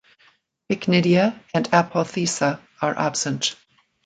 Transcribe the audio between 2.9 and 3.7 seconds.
absent.